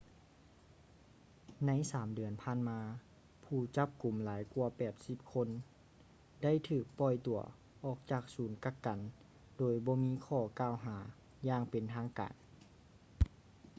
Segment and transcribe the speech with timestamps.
[1.65, 2.79] ໃນ 3 ເດືອນຜ່ານມາ
[3.43, 4.67] ຜູ້ຈັບກຸມຫຼາຍກວ່າ
[4.99, 5.47] 80 ຄົນ
[6.43, 7.39] ໄດ້ຖືກປ່ອຍຕົວ
[7.85, 8.99] ອອກຈາກສູນກັກກັນ
[9.57, 10.97] ໂດຍບໍ່ມີຂໍ້ກ່າວຫາ
[11.47, 12.35] ຢ່າງເປັນທາງການ